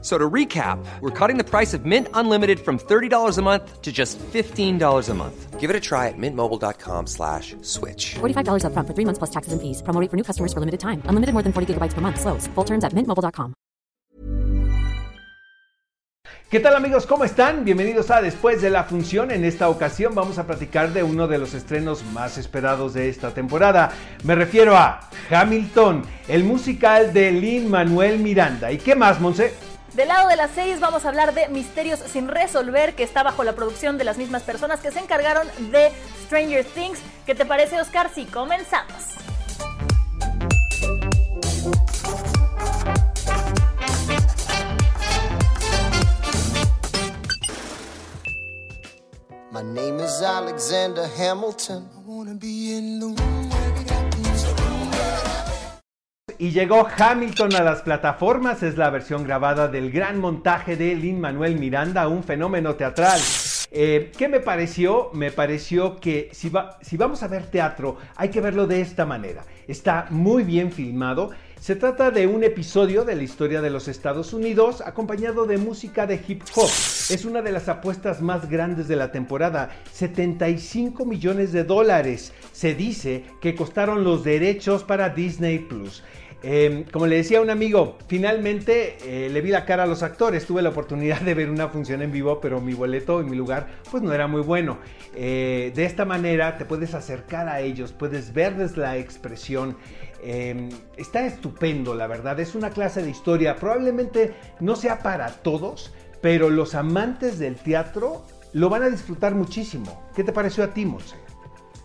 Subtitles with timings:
[0.00, 3.90] So to recap, we're cutting the price of Mint Unlimited from $30 a month to
[3.90, 5.58] just $15 a month.
[5.58, 8.14] Give it a try at mintmobile.com slash switch.
[8.20, 9.82] $45 upfront for three months plus taxes and fees.
[9.82, 11.02] Promo rate for new customers for limited time.
[11.06, 12.20] Unlimited more than 40 gigabytes per month.
[12.20, 12.46] Slows.
[12.54, 13.54] Full terms at mintmobile.com.
[16.50, 17.04] ¿Qué tal amigos?
[17.04, 17.64] ¿Cómo están?
[17.64, 19.30] Bienvenidos a Después de la Función.
[19.32, 23.34] En esta ocasión vamos a platicar de uno de los estrenos más esperados de esta
[23.34, 23.90] temporada.
[24.24, 28.72] Me refiero a Hamilton, el musical de Lin Manuel Miranda.
[28.72, 29.67] ¿Y qué más, Monse?
[29.94, 33.42] Del lado de las seis vamos a hablar de Misterios sin resolver, que está bajo
[33.42, 35.90] la producción de las mismas personas que se encargaron de
[36.26, 37.00] Stranger Things.
[37.26, 38.10] ¿Qué te parece, Oscar?
[38.14, 38.92] Si comenzamos.
[49.50, 51.88] My name is Alexander Hamilton.
[51.96, 53.57] I wanna be in the room.
[56.40, 61.20] Y llegó Hamilton a las plataformas, es la versión grabada del gran montaje de Lin
[61.20, 63.20] Manuel Miranda, un fenómeno teatral.
[63.72, 65.10] Eh, ¿Qué me pareció?
[65.12, 69.04] Me pareció que si, va- si vamos a ver teatro, hay que verlo de esta
[69.04, 69.44] manera.
[69.66, 71.30] Está muy bien filmado.
[71.60, 76.06] Se trata de un episodio de la historia de los Estados Unidos acompañado de música
[76.06, 76.70] de hip hop.
[77.10, 82.32] Es una de las apuestas más grandes de la temporada, 75 millones de dólares.
[82.52, 86.04] Se dice que costaron los derechos para Disney Plus.
[86.42, 90.46] Eh, como le decía un amigo, finalmente eh, le vi la cara a los actores.
[90.46, 93.66] Tuve la oportunidad de ver una función en vivo, pero mi boleto y mi lugar
[93.90, 94.78] pues no era muy bueno.
[95.14, 99.76] Eh, de esta manera te puedes acercar a ellos, puedes verles la expresión.
[100.22, 102.38] Eh, está estupendo, la verdad.
[102.40, 103.56] Es una clase de historia.
[103.56, 110.08] Probablemente no sea para todos, pero los amantes del teatro lo van a disfrutar muchísimo.
[110.14, 111.27] ¿Qué te pareció a ti, Monse?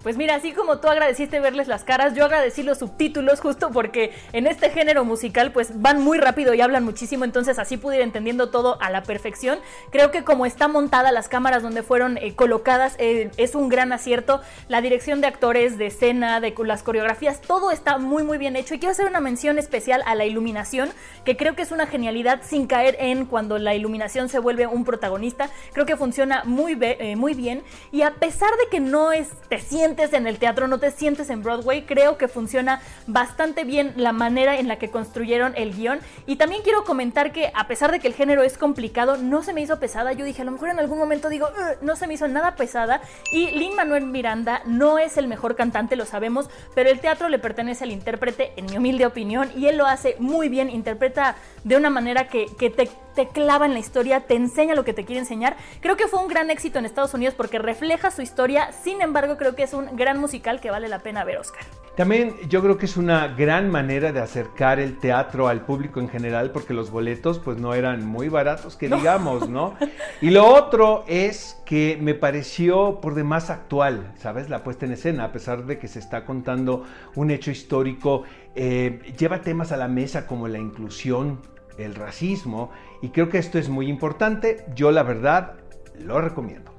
[0.03, 4.13] Pues mira, así como tú agradeciste verles las caras, yo agradecí los subtítulos justo porque
[4.33, 8.01] en este género musical pues van muy rápido y hablan muchísimo, entonces así pude ir
[8.01, 9.59] entendiendo todo a la perfección.
[9.91, 13.93] Creo que como está montada las cámaras donde fueron eh, colocadas eh, es un gran
[13.93, 14.41] acierto.
[14.67, 18.75] La dirección de actores, de escena, de las coreografías, todo está muy muy bien hecho
[18.75, 20.89] y quiero hacer una mención especial a la iluminación,
[21.23, 24.83] que creo que es una genialidad sin caer en cuando la iluminación se vuelve un
[24.83, 25.49] protagonista.
[25.71, 27.63] Creo que funciona muy, eh, muy bien
[27.93, 31.29] y a pesar de que no es, te sientes en el teatro, no te sientes
[31.29, 35.99] en Broadway, creo que funciona bastante bien la manera en la que construyeron el guion.
[36.25, 39.53] Y también quiero comentar que a pesar de que el género es complicado, no se
[39.53, 40.13] me hizo pesada.
[40.13, 41.47] Yo dije, a lo mejor en algún momento digo,
[41.81, 43.01] no se me hizo nada pesada.
[43.31, 47.39] Y Lin Manuel Miranda no es el mejor cantante, lo sabemos, pero el teatro le
[47.39, 51.77] pertenece al intérprete, en mi humilde opinión, y él lo hace muy bien, interpreta de
[51.77, 55.05] una manera que, que te, te clava en la historia, te enseña lo que te
[55.05, 55.55] quiere enseñar.
[55.81, 59.37] Creo que fue un gran éxito en Estados Unidos porque refleja su historia, sin embargo
[59.37, 61.63] creo que es un gran musical que vale la pena ver, Oscar.
[61.95, 66.09] También yo creo que es una gran manera de acercar el teatro al público en
[66.09, 69.75] general porque los boletos pues no eran muy baratos que digamos, ¿no?
[70.19, 74.49] Y lo otro es que me pareció por demás actual, ¿sabes?
[74.49, 76.83] La puesta en escena, a pesar de que se está contando
[77.13, 78.23] un hecho histórico,
[78.55, 81.41] eh, lleva temas a la mesa como la inclusión,
[81.77, 82.71] el racismo
[83.03, 84.65] y creo que esto es muy importante.
[84.73, 85.57] Yo la verdad
[85.99, 86.72] lo recomiendo.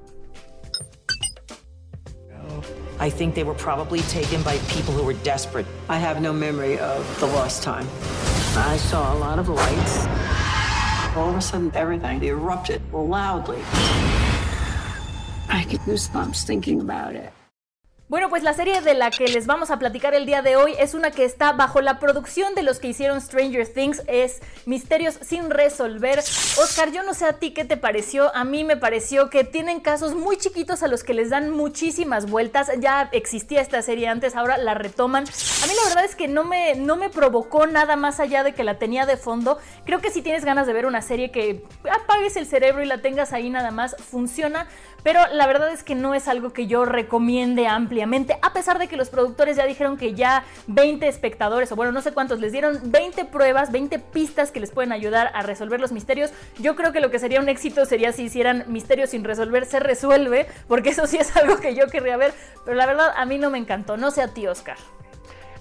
[2.98, 5.66] I think they were probably taken by people who were desperate.
[5.88, 7.86] I have no memory of the lost time.
[8.56, 10.06] I saw a lot of lights.
[11.16, 13.62] All of a sudden, everything erupted loudly.
[15.48, 17.32] I get goosebumps thinking about it.
[18.06, 20.74] Bueno, pues la serie de la que les vamos a platicar el día de hoy
[20.78, 25.18] es una que está bajo la producción de los que hicieron Stranger Things, es Misterios
[25.22, 26.18] sin resolver.
[26.18, 29.80] Oscar, yo no sé a ti qué te pareció, a mí me pareció que tienen
[29.80, 34.36] casos muy chiquitos a los que les dan muchísimas vueltas, ya existía esta serie antes,
[34.36, 35.24] ahora la retoman.
[35.24, 38.52] A mí la verdad es que no me, no me provocó nada más allá de
[38.52, 39.58] que la tenía de fondo.
[39.86, 42.98] Creo que si tienes ganas de ver una serie que apagues el cerebro y la
[42.98, 44.68] tengas ahí nada más, funciona,
[45.02, 48.03] pero la verdad es que no es algo que yo recomiende ampliamente,
[48.42, 52.00] a pesar de que los productores ya dijeron que ya 20 espectadores, o bueno, no
[52.02, 55.92] sé cuántos, les dieron 20 pruebas, 20 pistas que les pueden ayudar a resolver los
[55.92, 56.32] misterios.
[56.58, 59.80] Yo creo que lo que sería un éxito sería si hicieran misterios sin resolver, se
[59.80, 62.32] resuelve, porque eso sí es algo que yo querría ver,
[62.64, 64.76] pero la verdad a mí no me encantó, no sé a ti, Oscar.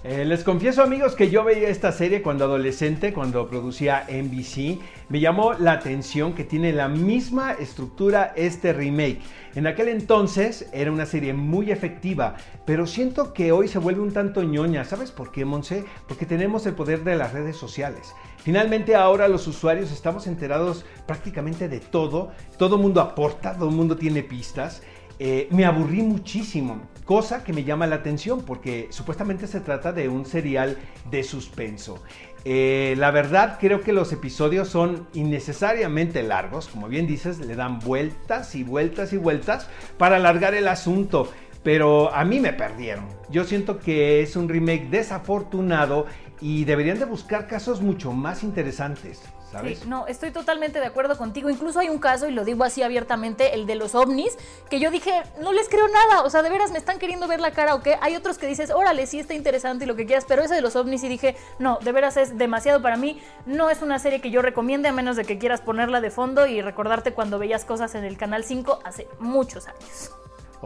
[0.06, 4.78] Eh, les confieso amigos que yo veía esta serie cuando adolescente, cuando producía NBC.
[5.08, 9.22] Me llamó la atención que tiene la misma estructura este remake.
[9.54, 12.36] En aquel entonces era una serie muy efectiva,
[12.66, 14.84] pero siento que hoy se vuelve un tanto ñoña.
[14.84, 15.86] ¿Sabes por qué, Monse?
[16.06, 18.14] Porque tenemos el poder de las redes sociales.
[18.36, 22.30] Finalmente ahora los usuarios estamos enterados prácticamente de todo.
[22.58, 24.82] Todo mundo aporta, todo mundo tiene pistas.
[25.18, 30.08] Eh, me aburrí muchísimo, cosa que me llama la atención porque supuestamente se trata de
[30.08, 30.78] un serial
[31.10, 32.02] de suspenso.
[32.46, 37.78] Eh, la verdad creo que los episodios son innecesariamente largos, como bien dices, le dan
[37.78, 41.30] vueltas y vueltas y vueltas para alargar el asunto.
[41.62, 43.06] Pero a mí me perdieron.
[43.30, 46.04] Yo siento que es un remake desafortunado
[46.40, 49.22] y deberían de buscar casos mucho más interesantes.
[49.62, 51.50] Sí, no, estoy totalmente de acuerdo contigo.
[51.50, 54.36] Incluso hay un caso, y lo digo así abiertamente, el de los ovnis,
[54.70, 56.22] que yo dije, no les creo nada.
[56.22, 57.98] O sea, de veras me están queriendo ver la cara o qué.
[58.00, 60.60] Hay otros que dices, órale, sí está interesante y lo que quieras, pero ese de
[60.60, 63.20] los ovnis y dije, no, de veras es demasiado para mí.
[63.46, 66.46] No es una serie que yo recomiende a menos de que quieras ponerla de fondo
[66.46, 70.13] y recordarte cuando veías cosas en el Canal 5 hace muchos años.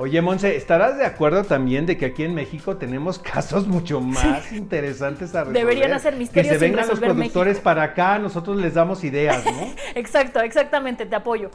[0.01, 4.53] Oye, Monse, ¿estarás de acuerdo también de que aquí en México tenemos casos mucho más
[4.53, 5.61] interesantes a resolver?
[5.61, 7.65] Deberían hacer misterios Que se vengan los productores México.
[7.65, 9.75] para acá, nosotros les damos ideas, ¿no?
[9.97, 11.51] Exacto, exactamente, te apoyo.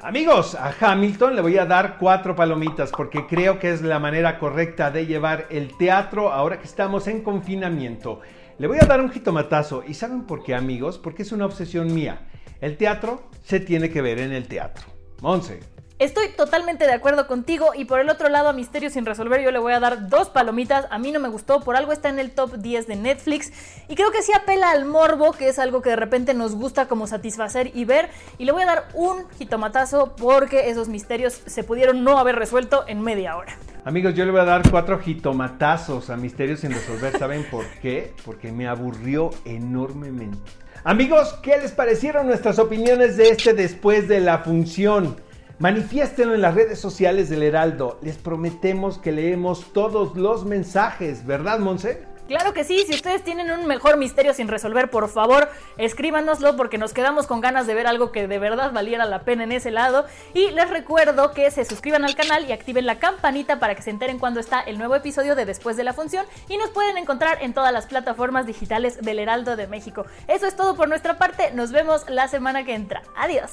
[0.00, 4.40] Amigos, a Hamilton le voy a dar cuatro palomitas porque creo que es la manera
[4.40, 8.20] correcta de llevar el teatro ahora que estamos en confinamiento.
[8.58, 10.98] Le voy a dar un jitomatazo y ¿saben por qué amigos?
[10.98, 12.26] Porque es una obsesión mía.
[12.60, 14.86] El teatro se tiene que ver en el teatro.
[15.22, 15.75] Monse.
[15.98, 19.50] Estoy totalmente de acuerdo contigo y por el otro lado a Misterio sin resolver yo
[19.50, 22.18] le voy a dar dos palomitas, a mí no me gustó, por algo está en
[22.18, 23.50] el top 10 de Netflix
[23.88, 26.86] y creo que sí apela al morbo, que es algo que de repente nos gusta
[26.86, 31.64] como satisfacer y ver y le voy a dar un jitomatazo porque esos misterios se
[31.64, 33.56] pudieron no haber resuelto en media hora.
[33.86, 37.16] Amigos, yo le voy a dar cuatro jitomatazos a Misterios sin resolver.
[37.18, 38.12] ¿Saben por qué?
[38.24, 40.50] Porque me aburrió enormemente.
[40.84, 45.16] Amigos, ¿qué les parecieron nuestras opiniones de este después de la función?
[45.58, 47.98] Manifiéstenlo en las redes sociales del Heraldo.
[48.02, 52.04] Les prometemos que leemos todos los mensajes, ¿verdad, Monse?
[52.28, 55.48] Claro que sí, si ustedes tienen un mejor misterio sin resolver, por favor,
[55.78, 59.44] escríbanoslo porque nos quedamos con ganas de ver algo que de verdad valiera la pena
[59.44, 60.04] en ese lado.
[60.34, 63.90] Y les recuerdo que se suscriban al canal y activen la campanita para que se
[63.90, 67.38] enteren cuando está el nuevo episodio de Después de la Función y nos pueden encontrar
[67.40, 70.04] en todas las plataformas digitales del Heraldo de México.
[70.28, 73.02] Eso es todo por nuestra parte, nos vemos la semana que entra.
[73.16, 73.52] Adiós.